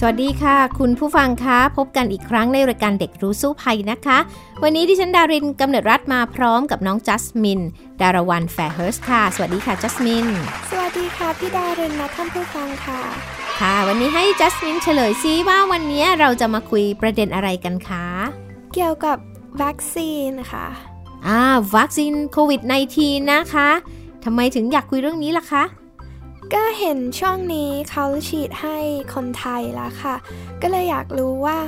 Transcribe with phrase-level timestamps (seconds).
[0.00, 4.18] สวัสดีค่ะ คุณผู้ฟังคะพบกันอีกครั้งในรายการเด็กรู้สู้ภัยนะคะ
[4.62, 7.60] วันนี้ดิฉันดารินกำเนิดรัฐมาพร้อมกับน้องจัสมิน
[8.00, 10.26] ดารวันแฟร์เฮิร์สค่ะ สวัสดีค่ะจัสมิน
[10.70, 13.00] สวัสดีค่ะพี่ดารินและท่านผู้ฟังค่ะ
[13.60, 18.06] ค่ะ วันนี้ให้จัสมินเฉลยซิว่าวันนี้เราจะมาคุยประเด็นอะไรกันคะ
[18.74, 19.18] เกี่ยวกับ
[19.62, 20.66] วัคซีนค่ะ
[21.26, 21.40] อ่า
[21.76, 22.60] วัคซีนโควิด
[22.96, 23.68] -19 นะคะ
[24.24, 25.64] ทำไมถึงอยากคุยเรื่องนี้ล่ะคะ
[26.54, 28.76] ก็เห็นช่วงนี้เขาฉีดให้
[29.14, 30.14] คนไทยแล้วค่ะ
[30.62, 31.58] ก็เลยอยากรู้ว่า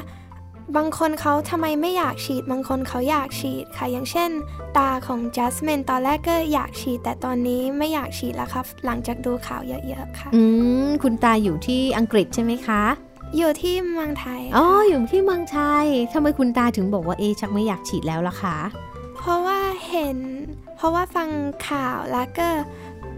[0.76, 4.30] บางคนเขาทำไมไม่อยากฉีด บางคนเขาอยากฉีดค่ะ อย่างเช่น
[4.76, 10.42] ตาของจัสมินตอนแรกก็อยากฉีด แต่ตอนนี้ไม่อยากฉีดแล้วครับ หลังจากดูข่าวเยอะๆค่ะ อื
[10.86, 12.82] ม คุณตาอยู่ที่อังกฤษใช่ไหมคะ
[13.36, 18.56] อยู่ที่เมืองไทย อ๋อ อยู่ที่เมืองไทยทำไมคุณตาถึงบอกว่าเอชักไม่อยากฉีดแล้วล่ะคะ
[19.16, 20.18] เพราะว่าเห็น
[20.76, 21.28] เพราะว่าฟัง
[21.68, 22.48] ข่าวแล้วก็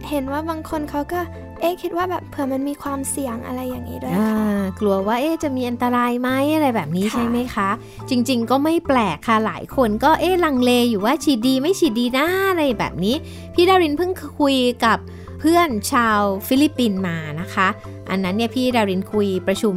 [0.08, 1.20] เห็นว่าบางคนเขาก็
[1.62, 4.46] เอ๊คิดว่าแบบเผื่อมันมีความเสี่ยงอะไรอย่างนี้ด้วยค่ะ
[4.80, 7.70] กลัวว่าเอ๊จะมีอันตรายไหมอะไรแบบนี้ใช่ไหมคะ
[8.10, 13.14] จริง ๆ ก็ไม่แปลกค่ะหลายคนก็เอ๊ลังเลอยู่ว่าฉีดดีไม่ฉีดดีนะอะไรแบบนี้
[13.54, 14.10] พี่ดารินเพิ่ง
[14.40, 14.98] คุยกับ
[15.40, 17.68] เพื่อนชาวฟิลิปปินส์มานะคะ
[18.10, 19.76] อันนั้นเนี่ยพี่ดารินคุยประชุม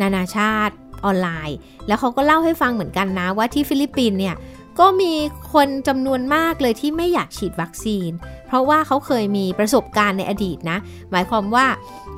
[0.00, 4.36] นานาชาติออนไลน์ แล้วเขาก็เล่าให้ฟังเหมือนกันนะว่าที่ฟิลิปปินส์เนี่ย
[4.80, 5.12] ก็มี
[5.52, 8.10] คนจำนวนมากเลยที่ไม่อยากฉีดวัคซีน
[8.48, 10.78] เพราะว่าเขาเคยมีประสบการณ์ในอดีตนะ
[11.10, 11.66] หมายความว่า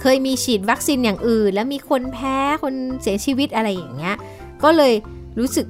[0.01, 4.17] เคยมีฉีดวัคซีนอย่างอื่น แล้วมีคนแพ้คนเสียชีวิตอะไรอย่างเงี้ย
[4.63, 4.95] ก็เลย
[5.39, 5.67] รู้สึก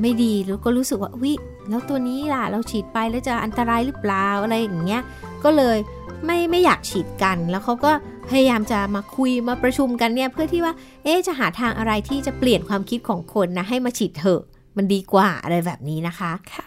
[0.00, 1.34] ไม่ดีแล้วก็รู้สึกว่าวิ
[1.68, 5.02] แล้วตัวนี้ล่ะเราฉีดไปแล้วจะอันตรายหรือเปล่าอะไรอย่างเงี้ย
[5.44, 5.78] ก็เลย
[6.24, 7.92] ไม่ไม่อยากฉีดกัน แล้วเขาก็
[8.30, 10.74] พยายามจะมาคุยมาประชุมกันเนี่ยเพื่อที่ว่า
[11.04, 14.42] เอ๊จะหาทางอะไรที่จะเปลี่ยนความคิดของคนนะให้มาฉีดเถอะ
[14.76, 16.66] มันดีกว่าอะไรแบบนี้นะคะค่ะ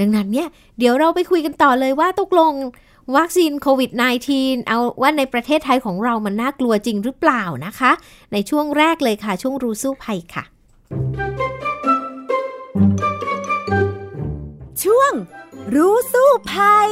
[0.00, 2.52] ดังนั้นเนี่ยเดี๋ยวเราไปคุยกันต่อเลยว่าตกลง
[3.16, 3.90] วัคซีนโควิด
[4.30, 7.92] -19 เอาว่าในประเทศไทยของเรามันน่ากลัวจริงหรือเปล่านะคะ
[8.32, 10.44] ในช่วงแรกเลยค่ะ ช่วงรู้สู้ภัยค่ะ
[14.84, 15.12] ช่วง
[15.74, 16.90] รู้สู้ภัย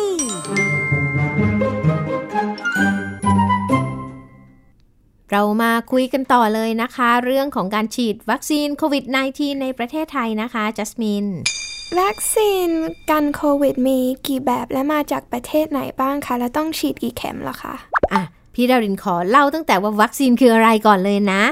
[5.32, 9.04] เรามาคุยกันต่อเลยนะคะ เรื่องของการฉีดวัคซีนโควิด
[9.34, 11.26] -19 ในประเทศไทยนะคะ จัสมิน
[11.96, 12.68] วัคซีน
[13.10, 17.74] กันโควิดมีกี่แบบและมาจากประเทศไหนบ้างคะ และต้องฉีดกี่เข็มล่ะคะ
[18.12, 18.22] อะ
[18.54, 21.42] พี่ดารินขอเล่าตั้งแต่ว่าวัคซีนคืออะไรก่อนเลยนะ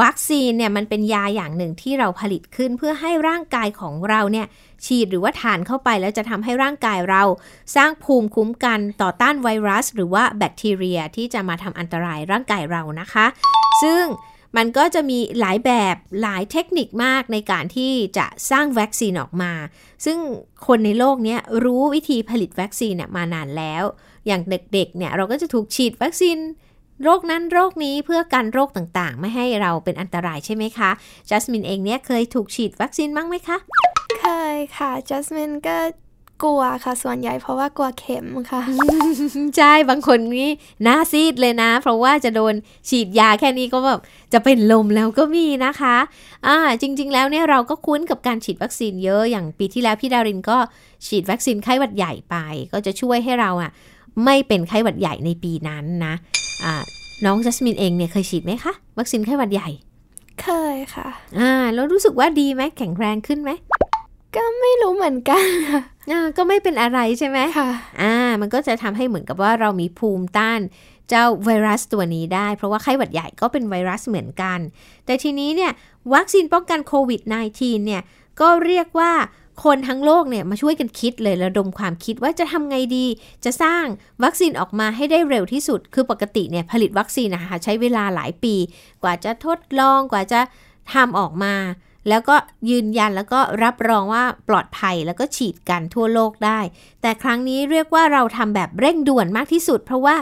[0.00, 4.46] วัคซีนเนี่ยมันเป็นยาอย่างหนึ่งที่เราผลิตขึ้นเพื่อให้ร่างกายของเราเนี่ย
[4.86, 7.22] ฉีดหรือว่าทานเข้าไปแล้วจะทำให้ร่างกายเรา
[7.76, 13.26] สร้างภูมิคุ้มกันต่อต้านไวรัส หรือว่าแบคทีเรียที่จะมาทำอันตรายร่างกายเรานะคะ
[13.82, 14.04] ซึ่ง
[14.56, 19.52] มันก็จะมีหลายแบบหลายเทคนิคมากในการที่จะสร้างวัคซีนออกมา
[20.04, 20.18] ซึ่ง
[20.66, 23.84] คนในโลกนี้รู้วิธีผลิตวัคซีนมานานแล้ว
[24.26, 26.38] อย่างเด็กๆเนี่ยเราก็จะถูกฉีดวัคซีน
[27.02, 30.90] โรคนั้นโรคนี้เพื่อกันโรคต่างๆ ไม่ให้เราเป็นอันตรายใช่ไหมคะ
[31.30, 33.58] จัสมินเองเนี่ยเคยถูกฉีดวัคซีนบ้างไหมคะ
[34.20, 35.76] เคยค่ะจัสมินก็
[36.44, 38.62] กลัวค่ะส่วนใหญ่เพราะว่ากลัวเข็มค่ะ
[39.56, 40.50] ใช่บางคนนี่
[40.82, 42.54] หน้าซีดเลยนะ เพราะว่าจะโดน
[42.88, 44.00] ฉีดยาแค่นี้ก็แบบ
[44.32, 45.96] จะเป็นลมแล้วก็มีนะคะ
[46.46, 50.58] อ่าจริง ๆ แล้วเนี่ยเราก็คุ้นกับการฉีดวัคซีนเยอะอย่างปีที่แล้วพี่ดารินก็
[51.06, 52.36] ฉีดวัคซีนไข้หวัดใหญ่ไป
[52.72, 53.70] ก็จะช่วยให้เราอะ
[54.24, 56.14] ไม่เป็นไข้หวัดใหญ่ในปีนั้นนะ
[56.64, 56.74] อ่า
[57.24, 59.68] น้องจัสมินเองเนี่ยเคยฉีดไหมคะวัคซีนไข้หวัดใหญ่
[60.42, 63.50] เคยค่ะอ่าแล้วรู้สึกว่าดีไหมแข็งแรงขึ้นไหม
[64.36, 65.46] ก็ไม่รู้เหมือนกัน
[66.10, 67.68] อ่าก็ไม่เป็นอะไรใช่ไหมค่ะ
[68.02, 70.60] อ่า มันก็จะทำให้เหมือนกับว่าเรามีภูมิต้าน
[71.08, 74.58] เจ้าไวรัสตัวนี้ได้ เพราะว่าไข้หวัดใหญ่ก็เป็นไวรัสเหมือนกัน
[75.06, 75.72] แต่ทีนี้เนี่ย
[76.14, 77.20] วัคซีนป้องกันโควิด
[77.54, 78.02] -19 เนี่ย
[78.40, 79.12] ก็เรียกว่า
[79.64, 83.06] คนทั้งโลกเนี่ยมาช่วยกันคิดเลยระดมความคิดว่าจะทำไงดี
[83.44, 83.84] จะสร้าง
[84.24, 88.54] วัคซีนออกมาให้ได้เร็วที่สุด คือปกติเนี่ยผลิตวัคซีนนะคะใช้เวลาหลายปี
[89.02, 90.40] กว่าจะทดลองกว่าจะ
[90.94, 91.54] ทำออกมา
[92.08, 92.36] แล้วก็
[92.70, 96.60] ยืนยันแล้วก็รับรองว่าปลอดภัยแล้วก็ฉีดกันทั่วโลกได้
[97.02, 100.16] แต่ครั้งนี้เรียกว่าเราทำแบบเร่งด่วนมากที่สุด เพราะว่า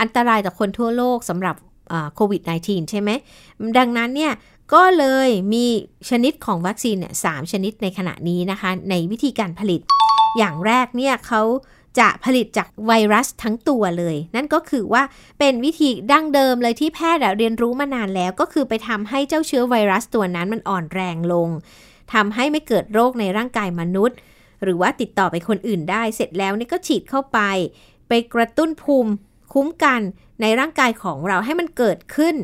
[0.00, 1.56] อันตรายต่อคนทั่วโลกสำหรับ
[2.14, 3.10] โควิด -19 ใช่ไหม
[3.78, 4.32] ดังนั้นเนี่ย
[4.74, 5.66] ก็เลยมี
[6.10, 9.80] ชนิดของวัคซีนเนี่ยสชนิดในขณะนี้นะคะ ในวิธีการผลิต
[10.38, 11.42] อย่างแรกเนี่ยเขา
[11.98, 15.02] จะผลิตจากไวรัสทั้งตัวเลย นั่นก็คือว่า
[15.38, 21.48] เป็นวิธีดั้งเดิมเลยที่แพทย์เรียนรู้มานานแล้ว ก็คือไปทำให้เจ้าเชื้อไวรัสตัวนั้นมันอ่อนแรงลง
[22.12, 24.16] ทำให้ไม่เกิดโรคในร่างกายมนุษย์
[24.62, 27.38] หรือว่าติดต่อไปคนอื่นได้ เสร็จแล้วนี่ก็ฉีดเข้าไป
[28.08, 29.12] ไปกระตุ้นภูมิ
[29.52, 30.00] คุ้มกัน
[30.40, 32.34] ในร่างกายของเราให้มันเกิดขึ้น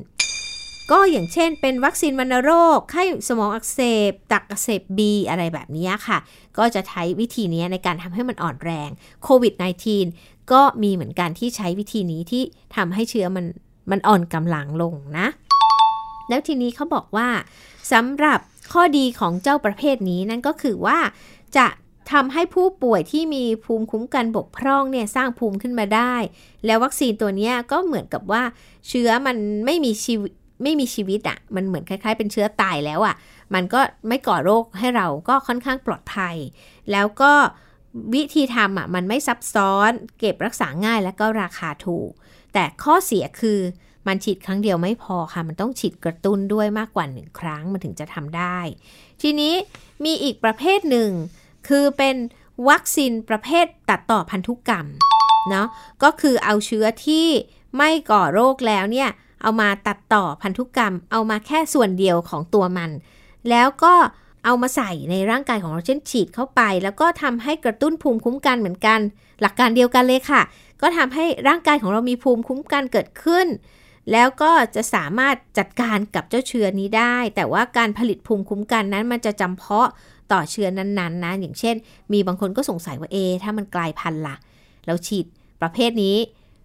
[0.90, 3.81] ก็อย่างเช่นเป็นวัคซีนวัณโรค ไข้สมองอักเส
[4.11, 6.19] บ ตักอักเสบบีอะไรแบบนี้ค่ะ
[6.58, 8.90] ก็จะใช้วิธีนี้ในการทำให้มันอ่อนแรง
[9.25, 9.55] โควิด
[10.02, 12.43] -19 ก็มีเหมือนกันที่ใช้วิธีนี้ที่
[12.76, 13.46] ทำให้เชื้อมัน
[13.90, 15.26] มันอ่อนกำลังลงนะ
[16.29, 17.29] แล้วทีนี้เขาบอกว่า
[17.93, 18.40] สำหรับ
[18.73, 20.99] ข้อดีของเจ้าประเภทนี้นั่นก็คือว่า
[21.56, 21.67] จะ
[22.12, 26.14] ทำให้ผู้ป่วยที่มีภูมิคุ้มกันบกพร่องเนี่ยสร้างภูมิขึ้นมาได้
[26.67, 28.43] แล้ววัคซีนตัวนี้ก็เหมือนกับว่า
[28.88, 30.32] เชื้อมันไม่มีชีวิต
[30.63, 33.15] ไม่มีชีวิตอะ่ะ มันเหมือนคล้าย ๆ เป็นเชื้อตายแล้วอะ่ะ
[33.55, 36.37] มันก็ไม่ก่อโรคให้เราก็ค่อนข้างปลอดภัย
[36.93, 37.33] แล้วก็
[38.15, 42.11] วิธีทำอะมันไม่ซับซ้อน เก็บรักษาง่ายและก็ราคาถูก
[42.55, 43.59] แต่ข้อเสียคือ
[44.07, 48.59] มันฉีดครั้งเดียวไม่พอค่ะ มันต้องฉีดกระตุ้นด้วยมากกว่าหนึ่งครั้งมันถึงจะทำได้
[49.23, 49.55] ทีนี้
[50.05, 51.11] มีอีกประเภทหนึ่ง
[51.69, 52.17] คือเป็น
[52.69, 54.87] วัคซีนประเภทตัดต่อพันธุกรรม
[55.51, 55.67] เนาะ
[56.03, 57.27] ก็คือเอาเชื้อที่
[57.77, 59.11] ไม่ก่อโรคแล้วเนี่ย
[59.43, 62.90] เอามาตัดต่อพันธุกรรม เอามาแค่ส่วนเดียวของตัวมัน
[63.50, 63.94] แล้วก็
[64.44, 69.00] เอามาใส่ในร่างกายของเราเช่นฉีดเข้าไป แล้วก็ทำให้กระตุ้นภูมิคุ้มกันเหมือนกัน
[69.40, 70.43] หลักการเดียวกันเลยค่ะ
[70.81, 73.46] ก็ทำให้ร่างกายของเรามีภูมิคุ้มกันเกิดขึ้น
[74.12, 79.88] แล้วก็จะสามารถจัดการกับเจ้าเชื้อนี้ได้ แต่ว่าการผลิตภูมิคุ้มกันนั้น มันจะจำเพาะ
[80.32, 81.76] ต่อเชื้อนั้นๆนะอย่างเช่น
[82.12, 84.37] มีบางคนก็สงสัยว่าเอถ้ามันกลายพันธุ์ละ่ะ
[84.87, 85.26] เราฉีด
[85.61, 86.17] ประเภทนี้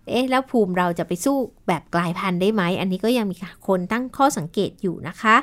[0.09, 3.35] เอ๊ะแล้วภูมิเราจะไปสู้แบบกลายพันธุ์ได้ไหม อันนี้ก็ยังมี
[3.67, 5.35] คนตั้งข้อสังเกตอยู่นะคะ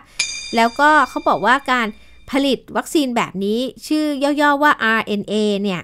[0.56, 1.86] แล้วก็เขาบอกว่าการ
[2.30, 4.06] ผลิตวัคซีนแบบนี้ชื่อ
[4.40, 5.80] ย่อๆว่า RNA เนี่ย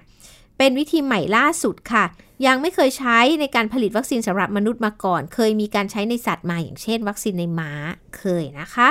[0.58, 2.04] เป็นวิธีใหม่ล่าสุดค่ะ
[2.46, 7.70] ยังไม่เคยใช้ในการผลิตวัคซีนสำหรับมนุษย์มาก่อน เคยมีการใช้ในสัตว์มาอย่างเช่น วัคซีนในม้า
[8.18, 8.88] เคยนะคะ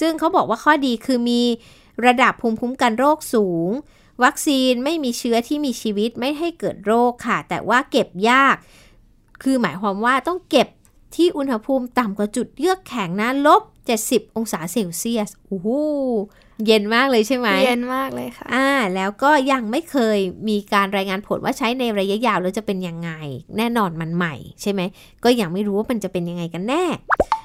[0.00, 1.42] ซึ่งเขาบอกว่าข้อดีคือมี
[2.06, 3.70] ระดับภูมิคุ้มกันโรคสูง
[4.24, 8.56] วัคซีนไม่มีเชื้อที่มีชีวิตไม่ให้เกิดโรคค่ะ แต่ว่าเก็บยาก
[9.42, 10.68] คือหมายความว่าต้องเก็บ
[11.14, 13.62] ที่อุณหภูมิต่ำกว่าจุดเยือกแข็งนะลบ
[14.00, 15.68] 70 องศาเซลเซียสโอ้โห
[16.66, 23.10] เย็นมากเลยใช่ไหม เย็นมากเลยค่ะ อ่า แล้วก็ยังไม่เคยมีการรายงานผลว่าใช้ในระยะยาวแล้วจะเป็นยังไง
[23.56, 24.80] แน่นอนมันใหม่ ใช่ไหม
[25.24, 26.84] ก็ยังไม่รู้ว่ามันจะเป็นยังไงกันแน่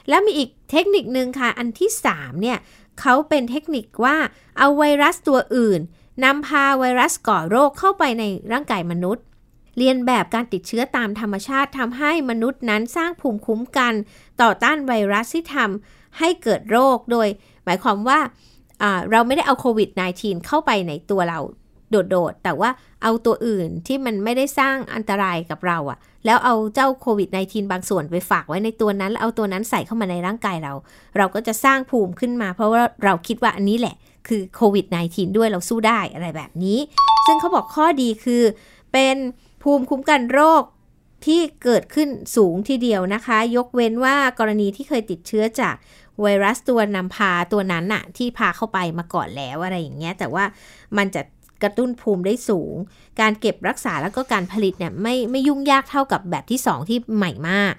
[0.09, 2.57] แล้วมีอีกเทคนิคนึงค่ะ อันที่ 3 เนี่ย
[3.01, 4.17] เขาเป็นเทคนิคว่า
[4.57, 5.79] เอาไวรัสตัวอื่น
[6.23, 9.23] นำพาไวรัสก่อโรคเข้าไปในร่างกายมนุษย์
[9.77, 13.93] เรียนแบบการติดเชื้อตามธรรมชาติทำให้มนุษย์นั้นสร้างภูมิคุ้มกัน
[14.41, 17.27] ต่อต้านไวรัสที่ทำให้เกิดโรคโดย
[17.65, 18.19] หมายความว่า
[19.11, 19.89] เราไม่ได้เอาโควิด
[20.19, 21.39] -19 เข้าไปในตัวเรา
[21.91, 22.69] โดดๆ แต่ว่า
[23.03, 30.73] เอาตัวอื่นที่มันไม่ได้สร้างอันตรายกับเราอะแล้วเอาเจ้าโควิด -19 บางส่วนไปฝากไว้ในตัวนั้น แล้วเอาตัวนั้นใส่เข้ามาในร่างกายเรา
[31.17, 33.95] เราก็จะสร้างภูมิขึ้นมา เพราะว่าเราคิดว่าอันนี้แหละ
[34.27, 36.79] คือโควิด -19 ด้วยเราสู้ได้อะไรแบบนี้
[37.25, 38.43] ซึ่งเขาบอกข้อดีคือ
[38.91, 39.15] เป็น
[39.65, 40.63] ภูมิคุ้มกันโรค
[41.25, 45.75] ที่เกิดขึ้นสูงทีเดียวนะคะ ยกเว้นว่ากรณีที่เคยติดเชื้อจาก
[46.21, 50.43] ไวรัสตัวนำพาตัวนั้นน่ะ ที่พาเข้าไปมาก่อนแล้วอะไรอย่างเงี้ย แต่ว่า
[50.97, 51.21] มันจะ
[51.63, 52.75] กระตุ้นภูมิได้สูง
[53.21, 57.73] การเก็บรักษาแล้วก็การผลิตเนี่ยไม่ไม่ยุ่งยากเท่ากับแบบที่ 2 ที่ใหม่มาก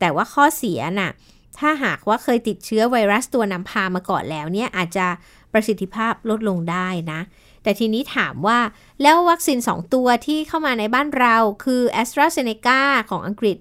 [0.00, 1.10] แต่ว่าข้อเสียน่ะ
[1.58, 5.06] ถ้าหากว่าเคยติดเชื้อไวรัสตัวนำพามาก่อนแล้วเนี่ยอาจจะ
[5.52, 7.20] ประสิทธิภาพลดลงได้นะ
[7.62, 8.58] แต่ทีนี้ถามว่า
[9.02, 13.56] แล้ววัคซีน 2 ตัวที่เข้ามาในบ้านเราคือ a s t r a z เซ e c a ของอังกฤษ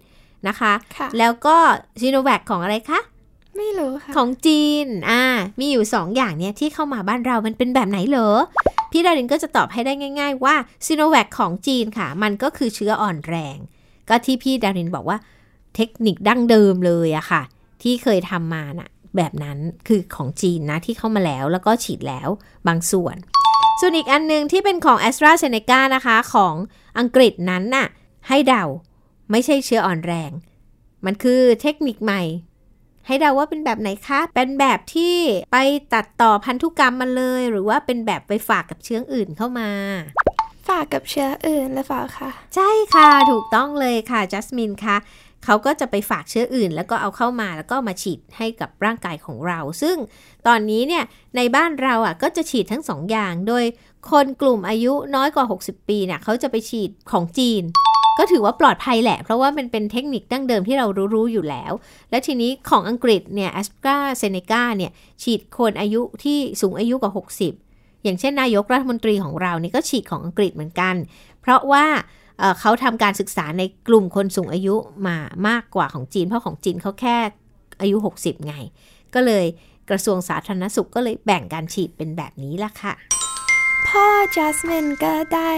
[0.48, 1.56] นะคะคะแล้วก็
[2.02, 3.00] ซีโนแวคของอะไรคะ
[3.58, 5.24] ไม่รู้ค่ะ ของจีน อ่า
[5.60, 8.30] มีอยู่ 2 อย่างเนี่ยที่เข้ามาบ้านเรามันเป็นแบบไหนเหรอ
[8.92, 13.58] พี่ดารินก็จะตอบให้ได้ง่าย ๆ ว่าซีโนแวคของจีนค่ะ มันก็คือเชื้ออ่อนแรง
[14.10, 15.18] ก็ที่พี่ดารินบอกว่า
[15.76, 17.42] เทคนิคดั้งเดิมเลยอะค่ะ
[17.82, 22.30] ที่เคยทำมานะ่ะแบบนั้นคือของจีนนะที่เข้ามาแล้วแล้วก็ฉีดแล้ว
[22.68, 23.16] บางส่วน
[23.80, 26.56] ส่วนอีกอันนึงที่เป็นของ a s t r a z เซ e c a นะคะของ
[27.00, 27.88] อังกฤษนั้นน่ะ
[28.28, 28.64] ให้เดา
[29.32, 30.32] ไม่ใช่เชื้ออ่อนแรง
[31.06, 32.22] มันคือเทคนิคใหม่
[33.08, 35.16] ให้เดาว่าเป็นแบบไหนคะ เป็นแบบที่
[35.54, 35.58] ไป
[35.94, 39.70] ตัดต่อพันธุกรรมมาเลย หรือว่าเป็นแบบไปฝากกับเชื้ออื่นเข้ามา
[40.68, 44.98] ฝากกับเชื้ออื่นหรือเปล่าคะ ใช่ค่ะ ถูกต้องเลยค่ะ จัสมินคะ
[45.46, 49.98] เขาก็จะไปฝากเชื้ออื่น แล้วก็เอาเข้ามาแล้วก็มาฉีดให้กับร่างกายของเรา ซึ่ง
[50.48, 51.04] ตอนนี้เนี่ย
[51.36, 53.64] ในบ้านเราอะก็จะฉีดทั้ง2ออย่าง โดย
[54.12, 57.64] คนกลุ่มอายุน้อยกว่า 60 ปีเนี่ยเขาจะไปฉีดของจีน
[58.20, 61.72] ก็ถือว่าปลอดภัยแหละ เพราะว่ามันเป็นเทคนิคดั้งเดิมที่เรารู้ๆอยู่แล้ว
[62.10, 64.92] และทีนี้ของอังกฤษเนี่ยแอสตราเซเนกาเนี่ย
[65.24, 67.14] ฉีดคนอายุที่สูงอายุกว่า
[67.58, 70.96] 60อย่างเช่นนายกรัฐมนตรีของเรานี่ก็ฉีดของอังกฤษเหมือนกัน
[71.42, 71.86] เพราะว่า
[72.60, 74.76] เขาทำการศึกษาในกลุ่มคนสูงอายุ
[75.08, 75.18] มา
[75.48, 77.18] มากกว่าของจีน เพราะของจีนเขาแค่
[77.82, 78.56] อายุ 60 ไง
[79.14, 79.46] ก็เลย
[79.90, 82.94] กระทรวงสาธารณสุขก็เลยแบ่งการฉีดเป็นแบบนี้ละค่ะ
[83.88, 84.06] พ่อ
[84.36, 85.52] จัสมินก็ได้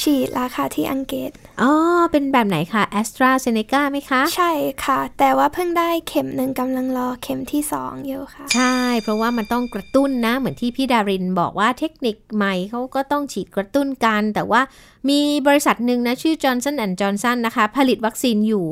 [0.00, 1.30] ฉีดแล้วค่ะที่อังกฤษ
[1.62, 1.72] อ๋อ
[2.12, 4.52] เป็นแบบไหนคะแอสตราเซเนกาไหมคะ ใช่
[4.84, 14.62] ค่ะ แต่ว่าเพิ่งได้เข็มหนึ่งกำลังรอเข็มที่สองอยู่ค่ะ ใช่ เพราะว่ามันต้องกระตุ้นนะ เหมือนที่พี่ดารินบอกว่าเทคนิคใหม่เขาก็ต้องฉีดกระตุ้นกัน แต่ว่า
[15.08, 18.66] มีบริษัทหนึ่งนะ ชื่อ Johnson Johnson นะคะ ผลิตวัคซีนอยู่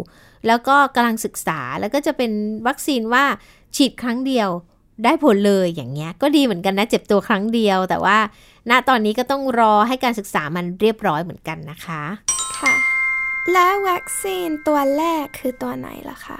[0.46, 2.32] แล้วก็กำลังศึกษาแล้วก็จะเป็น
[2.66, 3.24] วัคซีนว่า
[3.76, 4.48] ฉีดครั้งเดียว
[5.04, 8.18] ได้ผลเลยอย่างเงี้ยก็ดีเหมือนกันนะ เจ็บตัวครั้งเดียว แต่ว่า
[8.70, 12.02] ณตอนนี้ก็ต้องรอให้การศึกษามันเรียบร้อยเหมือนกันนะคะ
[12.58, 12.74] ค่ะ
[13.52, 16.38] และวัคซีนตัวแรกคือตัวไหนล่ะคะ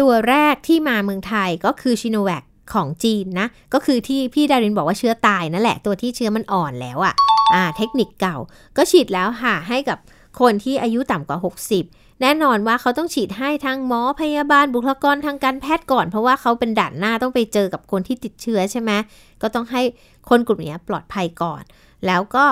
[0.00, 7.14] ตัวแรกที่มาเมืองไทยก็คือชิโนแวคของจีนนะ ก็คือที่พี่ดารินบอกว่าเชื้อตายนั่นแหละ ตัวที่เชื้อมันอ่อนแล้วอะ่ะ
[7.54, 8.36] อ่าเทคนิคเก่า
[8.76, 9.98] ก็ฉีดแล้วค่ะให้กับ
[10.40, 11.38] คนที่อายุต่ำกว่า
[11.80, 18.90] 60 แน่นอนว่าเขาต้องฉีดให้ทั้งหมอพยาบาลบุคลากรทางการแพทย์ก่อน เพราะว่าเขาเป็นด่านหน้าต้องไปเจอกับคนที่ติดเชื้อใช่ไหม
[19.42, 19.82] ก็ต้องให้
[20.28, 21.62] คนกลุ่มนี้ปลอดภัยก่อน
[22.06, 22.44] แล้วก็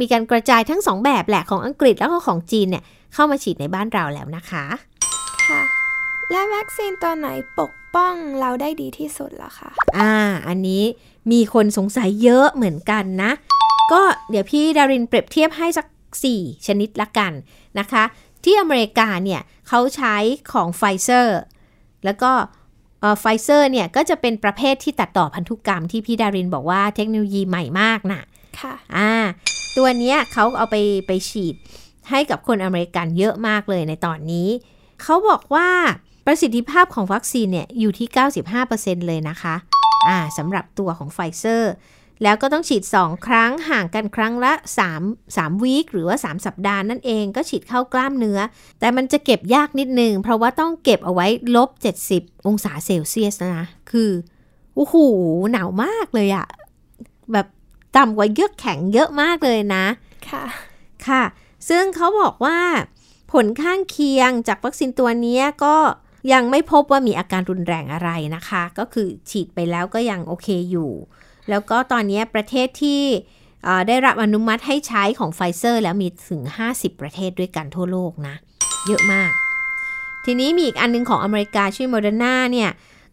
[0.00, 4.64] มีการกระจายทั้งสองแบบแหละของอังกฤษแล้วก็ของจีนเนี่ยเข้ามาฉีดในบ้านเราแล้วนะคะ
[5.46, 5.62] ค่ะ
[6.30, 7.28] และวัคซีนตัวไหน
[7.58, 10.14] ปกป้องเราได้ดีที่สุดล่ะคะอ่า
[10.48, 10.82] อันนี้
[11.32, 13.30] มีคนสงสัยเยอะเหมือนกันนะ
[13.92, 15.86] ก็เดี๋ยวพี่ดารินเปรียบเทียบให้สัก
[16.34, 17.32] 4 ชนิดละกัน
[17.78, 18.04] นะคะ
[18.44, 20.16] ที่อเมริกาเนี่ยเขาใช้
[20.52, 21.38] ของไฟเซอร์
[22.04, 22.32] แล้วก็
[23.20, 28.22] ไฟเซอร์เนี่ยก็จะเป็นประเภทที่ตัดต่อพันธุกรรมที่พี่ดารินบอกว่าเทคโนโลยีใหม่มากน่ะ
[28.60, 29.12] ค่ะ อ่า
[29.76, 30.76] ตัวเนี้ยเขาเอาไป
[31.06, 31.54] ไปฉีด
[32.10, 34.48] ให้กับคนอเมริกันเยอะมากเลยในตอนนี้
[35.02, 35.68] เขาบอกว่า
[36.26, 38.08] ประสิทธิภาพของวัคซีนเนี่ยอยู่ที่
[38.58, 39.54] 95%เลยนะคะ
[40.08, 41.72] อ่าสำหรับตัวของไฟเซอร์
[42.22, 44.52] แล้วก็ต้องฉีด 2 ครั้งห่างกันครั้งละ
[44.94, 48.38] 3 3 week หรือว่า 3 สัปดาห์นั่นเองก็ฉีดเข้ากล้ามเนื้อ
[48.80, 51.70] แต่มันจะเก็บยากนิดนึง เพราะว่าต้องเก็บเอาไว้ลบ
[52.10, 54.10] 70 องศาเซลเซียสนะ คือ
[54.74, 54.94] โอ้โห
[55.52, 56.46] หนาวมากเลยอะ
[57.32, 57.46] แบบ
[57.96, 59.84] ต่ำกว่าเยือกแข็งเยอะมากเลยนะ
[60.28, 60.44] ค่ะ
[61.06, 61.22] ค่ะ
[61.68, 62.58] ซึ่งเขาบอกว่า
[63.32, 65.76] ผลข้างเคียงจากวัคซีนตัวนี้ก็
[66.32, 70.92] ยังไม่พบว่ามีอาการรุนแรงอะไรนะคะ ก็คือฉีดไปแล้วก็ยังโอเคอยู่
[71.50, 73.02] แล้วก็ตอนนี้ประเทศที่
[73.88, 76.42] ได้รับอนุมัติให้ใช้ของไฟเซอร์แล้วมีถึง
[76.72, 78.34] 50 ประเทศด้วยกันทั่วโลกนะ
[78.86, 79.30] เยอะมาก
[80.24, 82.70] ทีนี้มีอีกอันนึงของอเมริกาชื่อโมเดอร์นาเนี่ย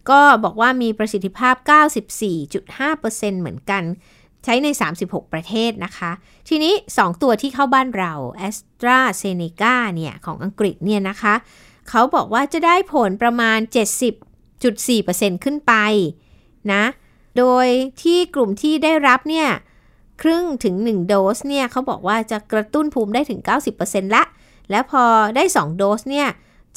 [0.10, 1.56] ก็บอกว่ามีประสิทธิภาพ
[2.68, 3.84] 94.5%เหมือนกัน
[4.44, 4.68] ใช้ใน
[5.02, 6.12] 36 ประเทศนะคะ
[6.50, 8.14] ทีนี้ 2 ตัวที่เข้าบ้านเรา
[8.48, 11.36] a s t r a z เซ e c a เนี่ย ของอังกฤษเนี่ยนะคะ
[11.90, 13.60] เขาบอกว่าจะได้ผลประมาณ
[14.32, 15.74] 70.4%ขึ้นไป
[16.74, 16.84] นะ
[17.38, 17.68] โดย
[18.02, 19.50] ที่กลุ่มที่ได้รับเนี่ย
[20.22, 23.42] ครึ่งถึง 1 โดสเนี่ยเขาบอกว่าจะกระตุ้นภูมิได้ถึง
[23.78, 24.24] 90%ละ
[24.72, 25.04] แล้วพอ
[25.36, 26.28] ได้ 2 โดสเนี่ย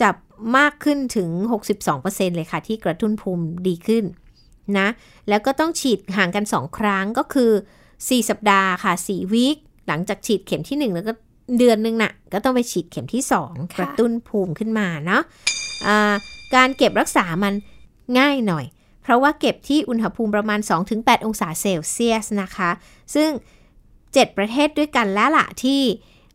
[0.00, 0.08] จะ
[0.56, 1.30] มากขึ้นถึง
[1.82, 4.04] 62%เลยค่ะ ที่กระตุ้นภูมิดีขึ้น
[4.78, 4.88] นะ
[5.28, 7.50] แล้วก็ต้องฉีดห่างกัน 2 ครั้งก็คือ
[7.90, 11.12] 4 สัปดาห์ค่ะ 4 วีคหลังจากฉีดเข็มที่ 1 แล้วก็
[11.58, 16.14] เดือนนึงนะ่ะ ก็ต้องไปฉีดเข็มที่ 2 กระตุ้นภูมิขึ้นมาเนาะะ
[16.54, 17.54] การเก็บรักษามัน
[18.18, 18.79] ง่ายหน่อยเพ
[19.10, 20.60] ราะว่าเก็บที่อุณหภูมิประมาณ
[20.92, 22.70] 2-8 องศาเซลเซียสนะคะ
[23.14, 23.30] ซึ่ง
[23.84, 25.82] 7 ประเทศด้วยกันแล้วล่ะที่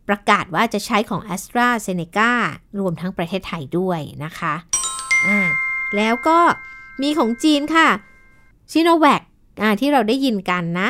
[0.08, 2.30] ประกาศว่าจะใช้ของ a s t r a z เซ e c a
[2.78, 4.54] รวมทั้งประเทศไทยด้วยนะคะ
[5.26, 5.38] อ่า
[5.96, 6.38] แล้วก็
[7.02, 7.88] มีของจีนค่ะ
[8.70, 9.22] ชิโนแวค
[9.80, 10.88] ที่เราได้ยินกันนะ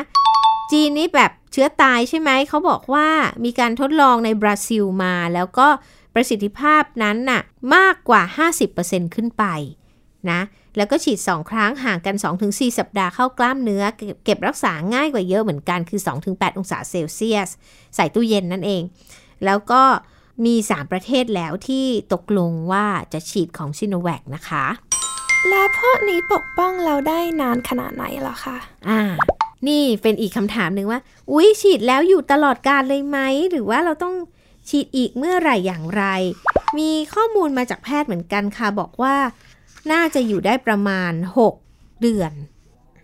[0.71, 3.07] จีนนี่แบบเชื้อตายใช่ไหม เขาบอกว่า
[3.43, 5.67] มีการทดลองในบราซิลมา แล้วก็
[6.13, 7.41] ประสิทธิภาพนั้นน่ะ
[7.75, 8.21] มากกว่า
[8.69, 9.43] 50%ขึ้นไป
[10.31, 10.39] นะ
[10.77, 12.15] แล้วก็ฉีด 2 ครั้งห่างกัน
[12.47, 13.83] 2-4 สัปดาห์เข้ากล้ามเนื้อ
[14.25, 17.49] เก็บรักษาง่ายกว่าเยอะเหมือนกันคือ 2-8 องศาเซลเซียส
[17.95, 18.83] ใส่ตู้เย็นนั่นเอง
[19.45, 19.83] แล้วก็
[20.45, 24.65] มี 3 ประเทศแล้วที่ตกลงว่าจะฉีดของชิโนแวคนะคะ
[25.49, 28.57] แล้วพวกนี้ปกป้องเราได้นานขนาดไหนล่ะคะ
[28.89, 29.01] อ่า
[29.67, 30.99] นี่เป็นอีกคำถามหนึ่งว่า
[31.31, 33.19] อุ๊ย ฉีดแล้วอยู่ตลอดการเลยไหม
[33.51, 34.15] หรือว่าเราต้อง
[34.69, 36.03] ฉีดอีกเมื่อไหร่อย่างไร
[36.77, 39.15] มีข้อมูลมาจากแพทย์เหมือนกันค่ะ บอกว่า
[39.91, 41.11] น่าจะอยู่ได้ประมาณ
[41.57, 42.31] 6 เดือน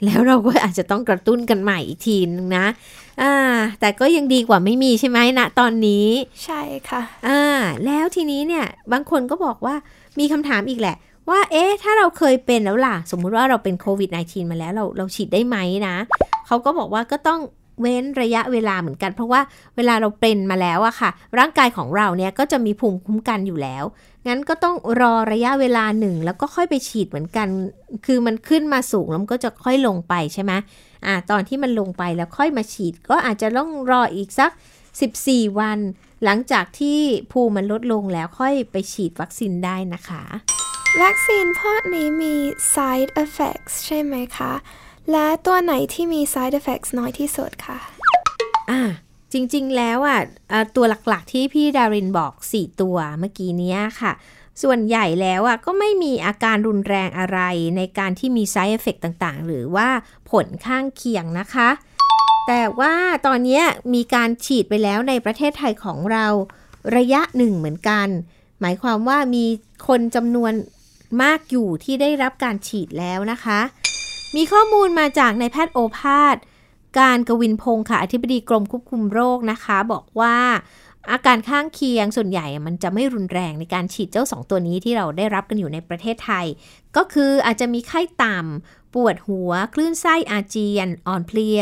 [0.06, 2.66] แล้วเราก็อาจจะต้องกระตุ้นกันใหม่อีกทีนึงนะ
[3.22, 3.34] อ่า
[3.80, 6.08] แต่ก็ยังดีกว่าไม่มีใช่ไหมณนะตอนนี้
[6.46, 7.42] ใช่ค่ะอ่า
[7.86, 9.76] แล้วทีนี้เนี่ยบางคนก็บอกว่า
[10.20, 10.96] มีคำถามอีกแหละ
[11.30, 15.96] ว่าเอ๊ะถ้าเราเคยเป็นแล้วล่ะ สมมุติว่าเราเป็นโควิด -19 มาแล้วเราเราฉีดได้ไหมนะ
[16.48, 17.40] เขาก็บอกว่าก็ต้อง
[17.82, 19.42] เว้นระยะเวลาเหมือนกัน เพราะว่า
[19.76, 23.84] เวลาเราเป็นมาแล้วอะค่ะ ร่างกายของเราเนี่ยก็จะมีภูมิคุ้มกันอยู่แล้ว
[24.28, 27.48] งั้นก็ต้องรอระยะเวลาหนึ่งแล้วก็ค่อยไปฉีดเหมือนกัน
[28.06, 30.52] คือมันขึ้นมาสูงแล้วมันก็จะค่อยลงไปใช่ไหม
[31.06, 34.52] อ่า ตอนที่มันลงไปแล้วค่อยมาฉีด ก็อาจจะต้องรออีกสัก
[35.04, 35.80] 14 วัน
[36.24, 37.00] หลังจากที่
[37.32, 40.24] ภูมิมันลดลงแล้วค่อยไปฉีดวัคซีนได้นะคะ
[41.02, 42.36] วัคซีนพวกนี้มี
[42.74, 44.52] side effects ใช่ไหมคะ
[45.12, 47.78] และตัวไหนที่มี side effects น้อยที่สุดคะ
[48.72, 48.82] อ่า
[49.34, 50.20] จริงๆ แล้วอะ
[50.76, 54.12] ตัวหลักๆ ที่พี่ดารินบอก 4 ตัวเมื่อกี้นี้ค่ะ
[54.62, 57.40] ส่วนใหญ่แล้วอะก็ไม่มีอาการรุนแรงอะไร
[57.78, 59.90] ในการที่มี side effect ต่างๆ หรือว่า
[60.32, 61.70] ผลข้างเคียงนะคะ
[62.48, 62.94] แต่ว่า
[63.26, 63.62] ตอนนี้
[63.94, 66.26] มีการฉีดไปแล้วในประเทศไทยของเรา
[66.98, 68.08] ระยะหนึ่งเหมือนกัน
[68.62, 69.46] หมายความว่ามี
[69.88, 70.54] คนจำนวน
[71.22, 73.60] มากอยู่ที่ได้รับการฉีดแล้วนะคะ
[74.36, 76.38] มีข้อมูลมาจากในแพทย์โอภาส
[77.00, 80.36] การกวินพงศ์ค่ะอธิบดีกรมควบคุมโรคนะคะ บอกว่า
[81.12, 86.46] อาการข้างเคียงส่วนใหญ่มันจะไม่รุนแรงในการฉีดเจ้าสองตัวนี้ที่เราได้รับกันอยู่ในประเทศไทย
[86.96, 91.60] ก็คืออาจจะมีไข้ต่ำ ปวดหัว คลื่นไส้อาเจียน อ่อนเพลีย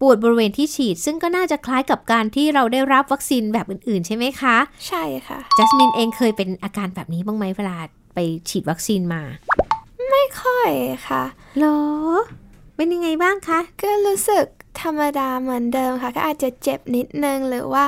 [0.00, 4.56] ปวดบริเวณที่ฉีด ซึ่งก็น่าจะคล้ายกับการที่เราได้รับวัคซีนแบบอื่น ๆ ใช่ไหมคะ
[4.88, 7.76] ใช่ค่ะจัสมินเองเคยเป็นอาการแบบนี้บ้างไหมเวลา
[8.14, 9.22] ไปฉีดวัคซีนมา
[10.10, 10.70] ไม่ค่อย
[11.08, 11.24] ค่ะ
[11.58, 11.80] หรอ
[12.76, 14.46] เป็นยังไงบ้างคะ ก็รู้สึก
[14.80, 17.84] ธรรมดาเหมือนเดิมค่ะ ก็อาจจะเจ็บนิดนึง หรือว่า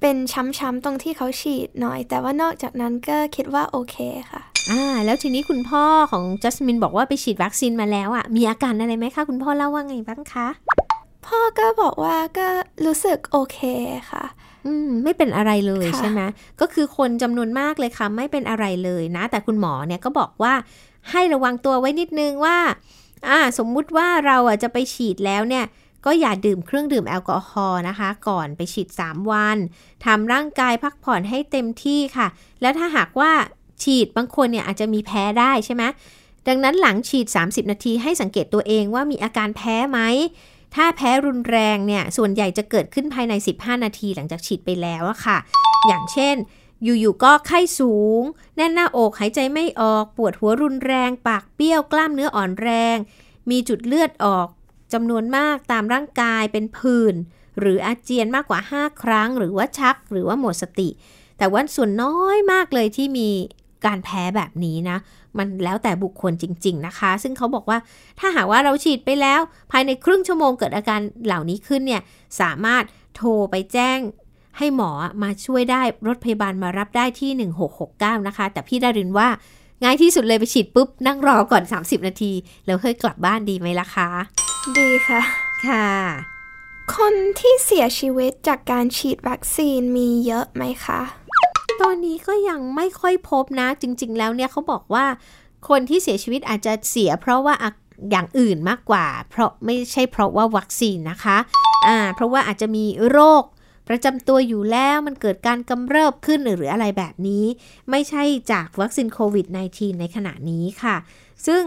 [0.00, 3.96] เป็นช้ำๆตรงที่เขาฉีดหน่อย แต่ว่านอกจากนั้นก็คิดว่าโอเค
[4.30, 10.48] ค่ะ อ่า แล้วทีนี้คุณพ่อของจัสมินบอกว่าไปฉีดวัคซีนมาแล้วอะ มีอาการอะไรไหมคะ คุณพ่อเล่าว่าไงบ้างคะ
[11.26, 12.48] พ่อก็บอกว่าก็
[12.86, 13.58] รู้สึกโอเค
[14.10, 14.24] ค่ะ
[14.66, 16.20] อืมไม่เป็นอะไรเลยใช่ไหม
[16.60, 20.54] ก็คือคนจำนวนมากเลยค่ะ ไม่เป็นอะไรเลยนะ แต่คุณหมอเนี่ยก็บอกว่า
[21.10, 22.56] ให้ระวังตัวไว้นิดนึงว่า
[23.28, 25.64] อ่า สมมุติว่าเราอะจะไปฉีดแล้วเนี่ย
[26.06, 29.56] ก็อย่าดื่มเครื่องดื่มแอลกอฮอล์นะคะ ก่อนไปฉีด 3 วัน
[30.04, 32.26] ทำร่างกายพักผ่อนให้เต็มที่ค่ะ
[32.60, 33.32] แล้วถ้าหากว่า
[33.82, 35.82] ฉีดบางคนเนี่ยอาจจะมีแพ้ได้ใช่ไหม
[36.48, 40.00] ดังนั้นหลังฉีด 30 นาทีให้สังเกตตัวเองว่ามีอาการแพ้ไหม
[40.74, 45.38] ถ้าแพ้รุนแรงเนี่ย ส่วนใหญ่จะเกิดขึ้นภายใน 15 นาทีหลังจากฉีดไปแล้วอะค่ะ
[45.86, 46.36] อย่างเช่น
[46.84, 48.22] อยู่ๆ ก็ไข้สูง
[48.56, 52.96] แน่นหน้าอกหายใจไม่ออก ปวดหัวรุนแรง ปากเปี้ยว กล้ามเนื้ออ่อนแรง
[53.50, 54.48] มีจุดเลือดออก
[54.96, 57.14] จำนวนมากตามร่างกายเป็นผื่น
[57.60, 60.88] หรืออาเจียนมากกว่า 5 ครั้ง หรือว่าชักหรือว่าหมดสติ
[61.38, 63.28] แต่ว่าส่วนน้อยมากเลยที่มี
[63.86, 64.98] การแพ้แบบนี้นะ
[65.38, 67.78] มันแล้วแต่บุคคลจริง ๆ นะคะ ซึ่งเขาบอกว่า
[68.18, 69.40] ถ้าหากว่าเราฉีดไปแล้ว
[69.72, 72.02] ภายในครึ่งชั่วโมงเกิดอาการเหล่านี้ขึ้นเนี่ย
[72.40, 72.84] สามารถ
[73.16, 73.98] โทรไปแจ้ง
[74.58, 74.90] ให้หมอ
[75.22, 77.30] มาช่วยได้รถพยาบาลมารับได้ที่
[77.84, 79.28] 1669 นะคะ แต่พี่ดารินว่า
[79.82, 82.32] ง่ายที่สุดเลยไปฉีดปุ๊บ นั่งรอก่อน 30 นาที
[82.66, 84.45] แล้วค่อยกลับบ้านดีไหมล่ะคะ
[84.80, 85.22] ดีค่ะ
[85.66, 85.88] ค่ะ
[86.96, 91.00] คนที่เสียชีวิตจากการฉีดวัคซีนมีเยอะไหมคะ
[91.80, 95.06] ตอนนี้ก็ยังไม่ค่อยพบนะ จริง ๆ แล้วเนี่ยเขาบอกว่า
[95.68, 97.54] คนที่เสียชีวิตอาจจะเสีย เพราะว่า
[98.10, 101.36] อย่างอื่นมากกว่า เพราะไม่ใช่เพราะว่าวัคซีนนะคะ
[101.88, 103.42] อ่า เพราะว่าอาจจะมีโรค
[103.88, 107.44] ประจำตัวอยู่แล้วมันเกิดการกำเริบขึ้นหรืออะไรแบบนี้
[107.90, 110.96] ไม่ใช่จากวัคซีนโควิด -19 ในขณะนี้ค่ะ
[111.46, 111.62] ซึ่ง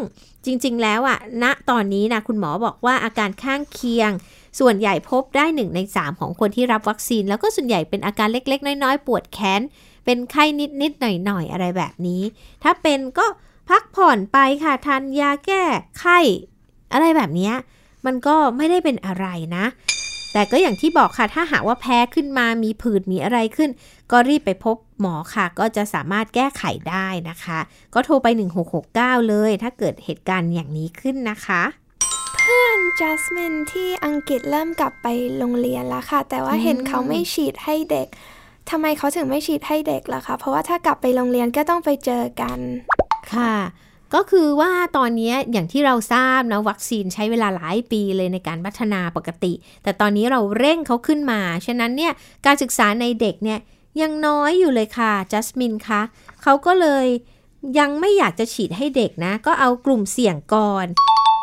[0.46, 4.12] จริงๆ แล้วอะณตอนนี้นะคุณหมอบอกว่าอาการข้างเคียง
[4.60, 9.62] ส่วนใหญ่พบได้หนึ่งใน 3 ของคนที่รับวัคซีน แล้วก็ส่วนใหญ่เป็นอาการเล็ก ๆ น้อยๆ ปวดแขน
[10.06, 10.44] เป็นไข้
[10.82, 12.22] นิดๆ หน่อยๆ อะไรแบบนี้
[12.64, 13.26] ถ้าเป็นก็
[13.70, 15.64] พักผ่อนไปค่ะทานยาแก้
[16.00, 16.20] ไข้
[16.94, 17.52] อะไรแบบนี้
[18.06, 19.66] มันก็ไม่ได้เป็นอะไรนะ
[20.34, 23.70] แต่ก็อย่างที่บอกค่ะ ถ้าหากว่าแพ้ขึ้นมามีผื่นมีอะไรขึ้น
[24.12, 27.60] ก็รีบไปพบหมอค่ะ ก็จะสามารถแก้ไขได้นะคะ
[27.94, 28.28] ก็โทรไป
[28.80, 31.64] 1669 เลย ถ้าเกิดเหตุการณ์อย่างนี้ขึ้นนะคะ
[32.38, 38.08] เพื่อนจัสมินที่อังกฤษเริ่มกลับไปโรงเรียนแล้วค่ะ แต่ว่าเห็นเขาไม่ฉีดให้เด็ก
[38.70, 42.60] ทำไมเขาถึงไม่ฉีดให้เด็กล่ะคะ เพราะว่าถ้ากลับไปโรงเรียนก็ต้องไปเจอกัน
[43.34, 43.54] ค่ะ
[44.14, 52.14] ก็คือว่าตอนนี้อย่างที่เราทราบนะวัคซีนใช้เวลาหลายปีเลยในการพัฒนาปกติ แต่ตอนนี้เราเร่งเขาขึ้นมา ฉะนั้นเนี่ย
[52.46, 53.60] การศึกษาในเด็กเนี่ย
[54.02, 56.02] ยังน้อยอยู่เลยค่ะจัสมินคะ
[56.44, 57.06] เขาก็เลย
[57.80, 60.86] ยังไม่อยากจะฉีดให้เด็กนะ ก็เอากลุ่มเสี่ยงก่อน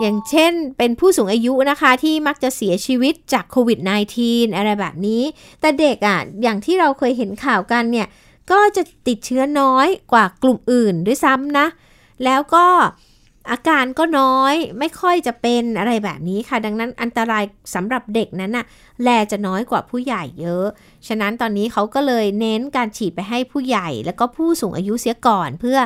[0.00, 3.78] อย่างเช่นเป็นผู้สูงอายุนะคะที่มักจะเสียชีวิตจากโควิด
[4.18, 5.22] -19 อะไรแบบนี้
[5.60, 8.06] แต่เด็กอะ่ะอย่างที่เราเคยเห็นข่าวกันเนี่ย
[8.50, 11.66] ก็จะติดเชื้อน้อยกว่ากลุ่มอื่นด้วยซ้ำนะ
[12.24, 12.66] แล้วก็
[13.50, 18.66] อาการก็น้อยไม่ค่อยจะเป็นอะไรแบบนี้ค่ะ ดังนั้นอันตรายสำหรับเด็กนั้นน่ะ
[19.02, 20.66] แลจะน้อยกว่าผู้ใหญ่เยอะ
[21.08, 25.78] ฉะนั้นตอนนี้เขาก็เลยเน้นการฉีดไปให้ผู้ใหญ่ แล้วก็ผู้สูงอายุเสียก่อน เพื่อ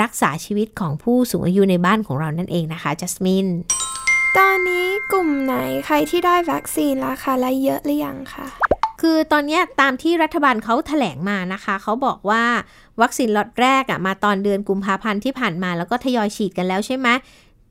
[0.00, 3.46] รักษาชีวิตของผู้สูงอายุในบ้านของเรานั่นเองนะคะจัสมิน
[4.36, 5.54] ตอนนี้กลุ่มไหน
[5.86, 8.46] ใครที่ได้วัคซีนแล้วคะและเยอะหรือยังคะ
[9.00, 12.44] คือตอนนี้ตามที่รัฐบาลเขาถแถลงมานะคะ เขาบอกว่า
[13.00, 17.08] วัคซีนล็อตแรกอะมาตอนเดือนกุมภาพันธ์ที่ผ่านมาแล้วก็ทยอยฉีดกันแล้วใช่ไหม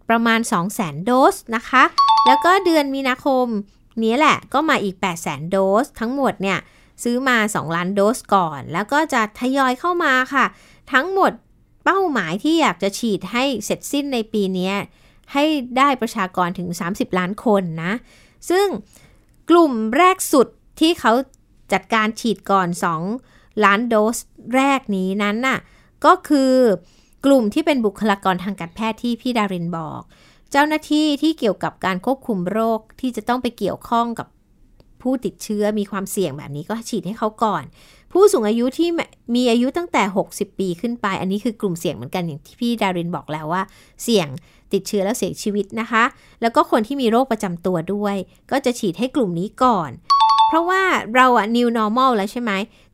[0.10, 1.84] ประมาณ 2 0 0 0 0 0 โดสนะคะ
[2.28, 3.46] แล้วก็เดือนมีนาคม
[4.04, 6.60] นี้แหละก็มาอีก 8 0 0 0 0 โดส ทั้งหมดเนี่ย
[7.04, 10.46] ซื้อมา 2 ล้านโดสก่อน แล้วก็จะทยอยเข้ามาค่ะ
[10.94, 11.32] ทั้งหมด
[11.86, 14.72] เป้าหมายที่อยากจะฉีดให้เสร็จสิ้นในปีนี้
[15.34, 15.44] ให้
[15.78, 17.94] ได้ประชากรถึง 30 ล้านคนนะ
[18.50, 18.68] ซึ่ง
[19.50, 20.48] กลุ่มแรกสุด
[20.80, 21.14] ที่เขา
[21.74, 22.68] จัดการฉีดก่อน
[23.16, 24.18] 2 ล้านโดส
[24.56, 25.60] แรกนี้นั้นน่ะ
[26.06, 26.54] ก็คือ
[27.26, 30.02] กลุ่มที่เป็นบุคลากรทางการแพทย์ที่พี่ดารินบอก
[30.52, 34.28] เจ้าหน้าที่ที่เกี่ยวกับการควบคุมโรคที่จะต้องไปเกี่ยวข้องกับ
[35.02, 37.64] ผู้ติดเชื้อมีความเสี่ยงแบบนี้ก็ฉีดให้เขาก่อน
[38.12, 38.90] ผู้สูงอายุที่
[39.36, 43.62] มีอายุตั้งแต่ 60 ปีขึ้นไป อันนี้คือกลุ่มเสี่ยงเหมือนกันอย่างที่พี่ดารินบอกแล้วว่า
[44.04, 44.28] เสี่ยง
[44.74, 46.04] ติดเชื้อแล้วเสียชีวิตนะคะ
[46.42, 48.16] แล้วก็คนที่มีโรคประจำตัวด้วย
[48.52, 49.92] ก็จะฉีดให้กลุ่มนี้ก่อน
[50.48, 50.82] เพราะว่า
[51.16, 52.52] เราอะ new normal แล้วใช่ไหม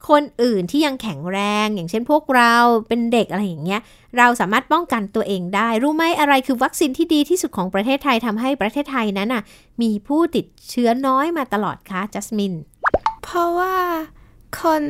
[0.09, 2.55] คนอื่นที่ยังแข็งแรง อย่างเช่นพวกเรา
[2.87, 3.81] เป็นเด็กอะไรอย่างเงี้ย
[4.17, 9.43] เราสามารถป้องกันตัวเองได้ รู้ไหมอะไรคือวัคซีนที่ดีที่สุดของประเทศไทยทำให้ประเทศไทยนั้นอะ
[9.81, 12.53] มีผู้ติดเชื้อน้อยมาตลอดคะจัสมิน
[13.23, 13.75] เพราะว่า
[14.61, 14.83] คน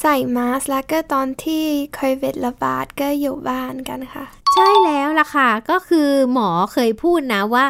[0.00, 4.24] ใส่มาสก์แล้วก็ตอนที่โควิดระบาดก็อยู่บ้านกันค่ะ
[4.54, 7.64] ใช่แล้วล่ะค่ะ ก็คือหมอเคยพูดนะว่า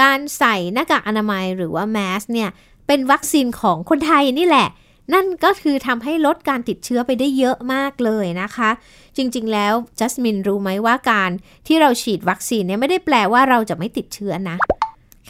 [0.00, 2.50] การใส่หน้ากากอนามัยหรือว่าแมสเนี่ย
[2.86, 4.68] เป็นวัคซีนของคนไทยนี่แหละ
[5.14, 8.70] นั่นก็คือทำให้ลดการติดเชื้อไปได้เยอะมากเลยนะคะ
[9.16, 11.30] จริงๆ แล้วจัสมินรู้ไหมว่าการ
[11.66, 14.56] ที่เราฉีดวัคซีนเนี่ยไม่ได้แปลว่าเราจะไม่ติดเชื้อนะ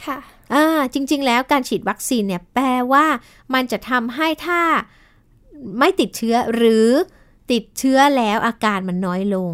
[0.05, 0.17] ค่ะ
[0.53, 3.05] อ่าจริง ๆ แล้วการฉีดวัคซีนเนี่ยแปลว่า
[3.53, 4.61] มันจะทำให้ถ้า
[5.79, 6.87] ไม่ติดเชื้อหรือ
[7.51, 9.51] ติดเชื้อแล้วอาการมันน้อยลง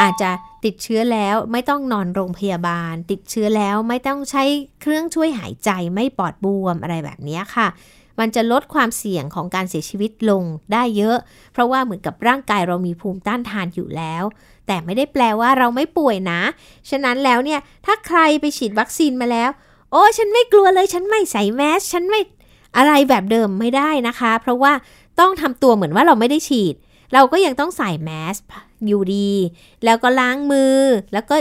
[0.00, 0.30] อาจจะ
[0.64, 4.44] ติดเชื้อแล้วไม่ต้องนอนโรงพยาบาล ติดเชื้อแล้วไม่ต้องใช้
[4.80, 7.68] เครื่องช่วยหายใจไม่ปอดบวมอะไรแบบนี้ค่ะ
[8.18, 11.16] มันจะลดความเสี่ยงของการเสียชีวิตลงได้เยอะ
[11.52, 14.24] เพราะว่าเหมือนกับร่างกายเรามีภูมิต้านทานอยู่แล้ว
[14.66, 16.40] แต่ไม่ได้แปลว่าเราไม่ป่วยนะ
[16.90, 19.50] ฉะนั้นแล้วเนี่ย ถ้าใครไปฉีดวัคซีนมาแล้ว
[19.90, 22.20] โอ้ฉันไม่กลัวเลย ฉันไม่ใส่แมส ฉันไม่
[22.76, 24.72] อะไรแบบเดิมไม่ได้นะคะ เพราะว่า
[25.20, 26.74] ต้องทำตัวเหมือนว่าเราไม่ได้ฉีด
[27.14, 28.36] เราก็ยังต้องใส่แมส
[28.86, 29.30] อยู่ดี
[29.84, 30.76] แล้วก็ล้างมือ
[31.12, 31.36] แล้วก็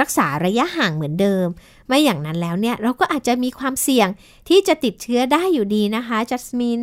[0.00, 1.46] รักษาระยะห่างเหมือนเดิม
[1.86, 4.08] ไม่อย่างนั้นแล้วเนี่ยเราก็อาจจะมีความเสี่ยง
[4.48, 6.82] ที่จะติดเชื้อได้อยู่ดีนะคะจัสมิน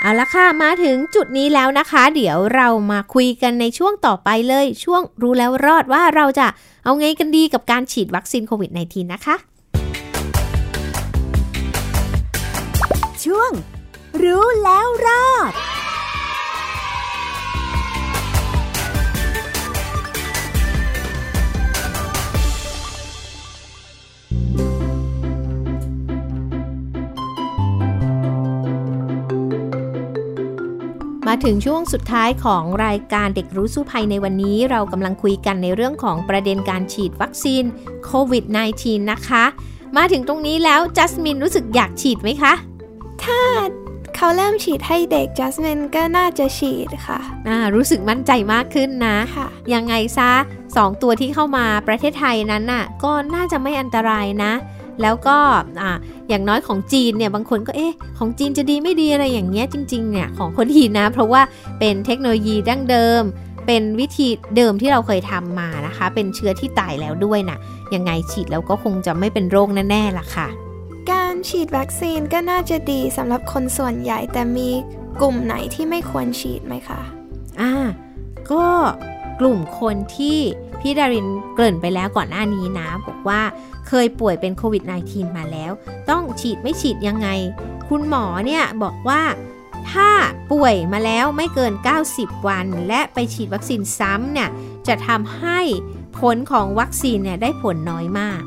[0.00, 6.46] เอาละค่ะ มาถึงจุดนี้แล้วนะคะ เดี๋ยวเรามาคุยกันในช่วงต่อไปเลย ช่วงรู้แล้วรอดว่าเราจะ
[6.84, 9.36] เอาไงกันดีกับการฉีดวัคซีนโควิด -19 นะคะ
[13.24, 13.50] ช่วง
[14.22, 15.52] รู้แล้วรอด
[31.28, 37.64] มาถึงช่วงสุดท้ายของรายการเด็กรู้สู้ภัยในวันนี้ เรากำลังคุยกันในเรื่องของประเด็นการฉีดวัคซีน
[38.04, 38.44] โควิด
[38.78, 39.44] -19 นะคะ
[39.96, 42.52] มาถึงตรงนี้แล้วจัสมินรู้สึกอยากฉีดไหมคะ
[43.24, 43.40] ถ้า
[44.16, 50.30] เขาเริ่มฉีดให้เด็กจัสมินก็น่าจะฉีดค่ะอ่ารู้สึกมั่นใจมากขึ้นนะค่ะ ยังไงซะ
[50.76, 54.52] สองตัวที่เข้ามาประเทศไทยนั้นน่ะ ก็น่าจะไม่อันตรายนะ
[55.02, 55.36] แล้วก็
[55.82, 55.84] อ
[56.28, 61.42] อย่างน้อยของจีนเนี่ยบางคนก็เอ๊ะของจีนจะดีไม่ดีอะไรอย่างเงี้ยจริงๆเนี่ยของคนจีนนะ เพราะว่า
[61.78, 63.22] เป็นเทคโนโลยีดั้งเดิม
[63.66, 67.58] เป็นวิธีเดิมที่เราเคยทำมานะคะ เป็นเชื้อที่ตายแล้วด้วยนะ
[67.94, 70.48] ยังไงฉีดแล้วก็คงจะไม่เป็นโรคแน่ๆล่ะค่ะ
[71.10, 74.68] การฉีดวัคซีนก็น่าจะดีสำหรับคนส่วนใหญ่แต่มี
[75.20, 77.00] กลุ่มไหนที่ไม่ควรฉีดไหมคะ
[77.60, 77.72] อ่า
[78.52, 78.64] ก็
[79.40, 80.38] กลุ่มคนที่
[80.80, 83.40] พี่ดารินเกริ่นไปแล้วก่อนหน้านี้นะบอกว่า
[83.88, 85.72] เคยป่วยเป็นโควิด -19 มาแล้ว
[86.10, 87.28] ต้องฉีดไม่ฉีดยังไง
[87.88, 89.22] คุณหมอเนี่ยบอกว่า
[89.90, 90.08] ถ้า
[90.52, 91.72] ป่วยมาแล้วไม่เกิน
[92.10, 94.48] 90 วัน และไปฉีดวัคซีนซ้ำเนี่ย
[94.88, 95.60] จะทำให้
[96.18, 98.42] ผลของวัคซีนเนี่ยได้ผลน้อยมาก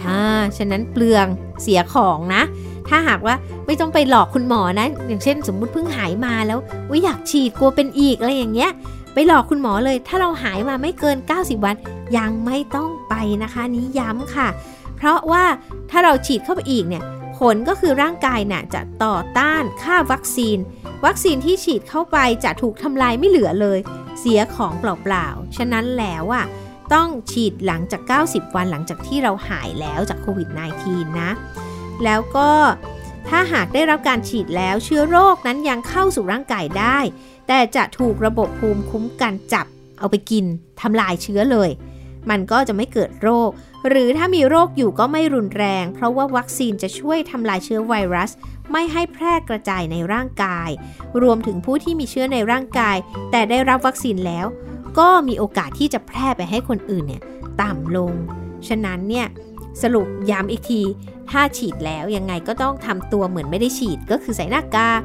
[0.00, 0.24] ค่ะ
[0.56, 1.26] ฉะนั้นเปลือง
[1.62, 2.42] เสียของนะ
[2.88, 3.34] ถ้าหากว่า
[3.66, 8.70] ไม่ต้องไปหลอกคุณหมอนะ อย่างเช่นสมมุติเพิ่งหายมาแล้ว อุยอยากฉีดกลัวเป็นอีกอะไรอย่างเงี้ย
[9.12, 11.76] ไปหลอกคุณหมอเลย ถ้าเราหายมาไม่เกิน 90 วัน
[12.18, 14.48] ยังไม่ต้องไปนะคะนี้ย้ำค่ะ
[14.96, 15.44] เพราะว่า
[15.90, 17.04] ถ้าเราฉีดเข้าไปอีกเนี่ย
[17.38, 20.58] ผลก็คือร่างกายน่ะจะต่อต้านค่าวัคซีน
[21.04, 23.78] วัคซีนที่ฉีดเข้าไปจะถูกทำลายไม่เหลือเลย
[24.20, 26.44] เสียของเปล่าๆ ฉะนั้นแล้วอะ
[26.94, 30.48] ต้องฉีดหลังจาก 90 วันหลังจากที่เราหายแล้วจากโควิด
[30.84, 31.30] -19 นะ
[32.04, 32.50] แล้วก็
[33.28, 36.98] ถ้าหากได้รับการฉีดแล้วเชื้อโรคนั้นยังเข้าสู่ร่างกายได้
[37.48, 39.66] แต่จะถูกระบบภูมิคุ้มกันจับ
[39.98, 40.44] เอาไปกิน
[40.80, 41.70] ทำลายเชื้อเลย
[42.30, 43.50] มันก็จะไม่เกิดโรค
[43.88, 48.30] หรือถ้ามีโรคอยู่ก็ไม่รุนแรง เพราะว่าวัคซีนจะช่วยทำลายเชื้อไวรัส
[48.72, 50.70] ไม่ให้แพร่กระจายในร่างกาย
[51.22, 52.96] รวมถึงผู้ที่มีเชื้อในร่างกาย
[53.30, 54.46] แต่ได้รับวัคซีนแล้ว
[54.98, 57.22] ก็มีโอกาสที่จะแพร่ไปให้คนอื่นเนี่ย
[57.60, 58.12] ต่ำลง
[58.68, 59.26] ฉะนั้นเนี่ย
[59.82, 60.82] สรุปย้ำอีกที
[61.30, 65.00] ถ้าฉีดแล้วยังไงก็ต้องทำตัวเหมือนไม่ได้ฉีดก็คือใส่หน้ากาก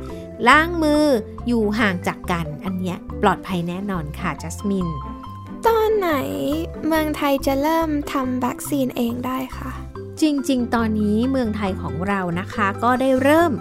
[0.48, 1.06] ล้างมือ
[1.48, 4.88] อยู่ห่างจากกัน อันเนี้ยปลอดภัยแน่นอนค่ะจัสมิน
[5.67, 6.10] ตอนไหน
[6.88, 9.72] เมืองไทยจะเริ่มทำวัคซีนเองได้คะ
[10.22, 13.52] จริง ๆ ตอนนี้เมืองไทยของเรานะคะ ก็ได้เริ่ม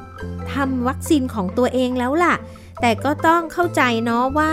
[0.53, 2.35] ทำวัคซีนของตัวเองแล้วล่ะ
[2.81, 4.53] แต่ก็ต้องเข้าใจเนาะว่า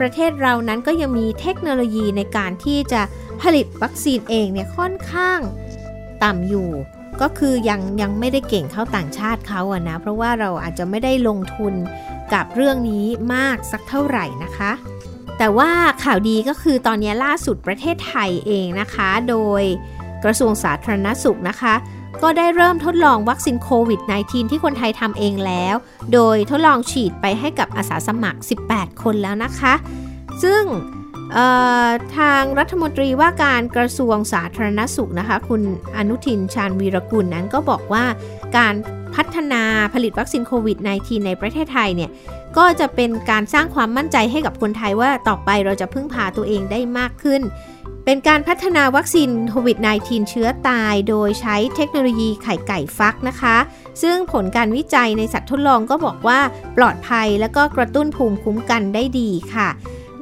[0.00, 3.02] ประเทศเรานั้นก็ยังมีเทคโนโลยีในการที่จะ
[3.42, 5.40] ผลิตวัคซีนเองเนี่ยค่อนข้าง
[6.22, 6.68] ต่ำอยู่
[7.22, 11.74] ก็คือยังยังไม่ได้เก่งเท่าต่างชาติเขาอะนะ เพราะว่าเราอาจจะไม่ได้ลงทุน
[12.34, 14.72] กับเรื่องนี้มากสักเท่าไหร่นะคะ
[15.38, 15.70] แต่ว่า
[16.04, 19.62] ข่าวดีก็คือตอนนี้ล่าสุดประเทศไทยเองนะคะ โดย
[20.24, 21.74] กระทรวงสาธารณสุขนะคะ
[22.22, 25.74] ก็ได้เริ่มทดลองวัคซีนโควิด -19 ที่คนไทยทำเองแล้ว
[26.12, 29.74] โดยทดลองฉีดไปให้กับอาสาสมัคร 18 คนแล้วนะคะ
[30.42, 30.62] ซึ่ง
[32.16, 35.62] ทางรัฐมนตรีว่าการกระทรวงสาธารณสุขนะคะ คุณ
[35.96, 38.04] อนุทินชาญวีรกุลนั้นก็บอกว่า
[38.56, 38.74] การ
[39.14, 39.62] พัฒนา
[39.94, 42.10] ผลิตวัคซีนโควิด -19 ในประเทศไทยเนี่ย
[42.56, 47.42] ก็จะเป็นการสร้างความมั่นใจให้กับคนไทยว่าต่อไปเราจะพึ่งพาตัวเองได้มากขึ้น
[48.04, 53.56] เป็นการพัฒนาวัคซีนโควิด -19 เชื้อตาย โดยใช้เทคโนโลยีไข่ไก่ฟักนะคะ
[54.02, 56.40] ซึ่งผลการวิจัยในสัตว์ทดลองก็บอกว่า
[56.76, 59.68] ปลอดภัยและก็กระตุ้นภูมิคุ้มกันได้ดีค่ะ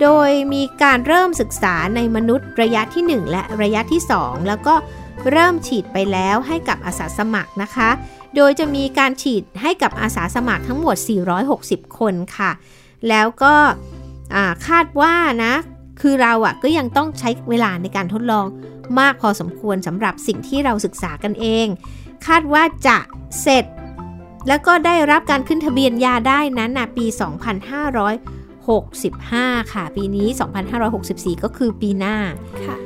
[0.02, 4.74] โดยมีการเริ่มศึกษาในมนุษย์ระยะที่ 1 และระยะที่ 2 แล้วก็
[5.30, 7.90] เริ่มฉีดไปแล้วให้กับอาสาสมัครนะคะ
[8.36, 10.96] โดยจะมีการฉีดให้กับอาสาสมัครทั้งหมด
[11.46, 12.50] 460 คนค่ะ
[13.08, 13.54] แล้วก็
[14.66, 15.54] คาดว่านะ
[16.00, 18.46] คือเราอะก็ยังต้องใช้เวลาในการทดลอง
[18.98, 21.66] มากพอสมควรสำหรับสิ่งที่เราศึกษากันเอง
[22.26, 22.98] คาดว่าจะ
[23.40, 23.64] เสร็จ
[24.48, 27.06] แล้วก็ได้รับการขึ้นทะเบียนยาได้นั้นนะปี
[27.72, 28.33] 2500
[29.20, 30.28] 65 ค่ะ ปีนี้
[30.86, 32.16] 2564 ก็คือปีหน้า
[32.66, 32.76] ค่ะ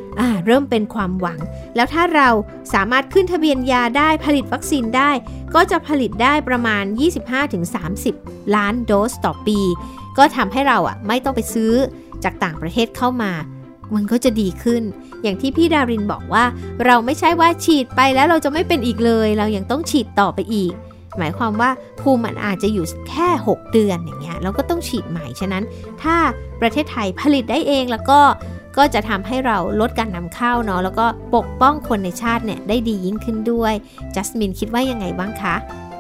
[0.46, 1.38] เริ่มเป็นความหวัง
[1.76, 2.28] แล้วถ้าเรา
[2.74, 5.10] สามารถขึ้นทะเบียนยาได้ผลิตวัคซีนได้
[5.54, 6.84] ก็จะผลิตได้ประมาณ
[7.68, 9.58] 25-30 ล้านโดสต่อปี
[10.18, 11.72] ก็ทำให้เราอะไม่ต้องไปซื้อ
[12.24, 13.32] จากต่างประเทศเข้ามา
[13.94, 14.82] มันก็จะดีขึ้น
[15.22, 16.44] อย่างที่พี่ดารินบอกว่า
[16.86, 20.72] เราไม่ใช่ว่าฉีดไปแล้วเราจะไม่เป็นอีกเลย เรายังต้องฉีดต่อไปอีก
[21.18, 25.64] หมายความว่าภูมิมันอาจจะอยู่แค่ 6 เดือนอย่างเงี้ยเราก็ต้องฉีดใหม่ฉะนั้น
[26.02, 26.16] ถ้า
[26.60, 28.20] ประเทศไทยผลิตได้เองแล้วก็
[28.78, 33.74] ก็จะทำให้เราลดการนำเข้าเนาะแล้วก็ปกป้องคนในชาติเนี่ยได้ดียิ่งขึ้นด้วย
[34.14, 35.54] จัสมินคิดว่ายังไงบ้างคะ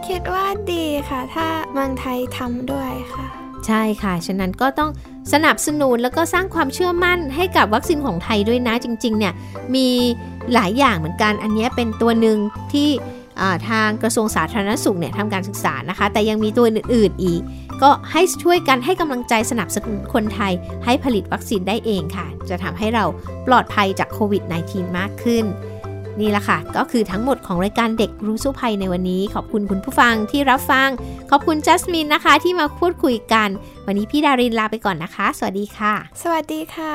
[0.08, 3.26] คิดว่าดีค่ะ ถ้าเมืองไทยทำด้วยค่ะ
[3.66, 4.90] ใช่ค่ะ ฉะนั้นก็ต้อง
[5.32, 9.34] สนับสนุนแล้วก็สร้างความเชื่อมั่นให้กับวัคซีนของไทยด้วยนะจริง ๆ เนี่ย
[9.74, 9.88] มี
[10.54, 12.38] หลายอย่างเหมือนกันอันนี้เป็นตัวหนึ่ง
[12.72, 12.88] ที่
[13.68, 17.40] ทางกระทรวงสาธารณสุขเนี่ยทำการศึกษานะคะ แต่ยังมีตัวอื่นๆอีก
[17.82, 20.52] ก็ให้ช่วยกันให้กำลังใจสนับสนุนคนไทย
[20.84, 23.04] ให้ผลิตวัคซีนได้เองค่ะ จะทำให้เรา
[23.46, 25.44] ปลอดภัยจากโควิด -19 มากขึ้น
[26.20, 30.88] นี่แหละค่ะ ก็คือทั้งหมดของรายการเด็กรู้สู้ภัยในวันนี้ ขอบคุณคุณผู้ฟังที่รับฟัง
[31.30, 33.48] ขอบคุณจัสมินนะคะ ที่มาพูดคุยกัน
[33.86, 36.94] วันนี้พี่ดารินลาไปก่อนนะคะ สวัสดีค่ะ สวัสดีค่ะ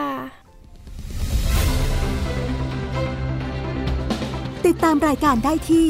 [4.66, 5.90] ติดตามรายการได้ที่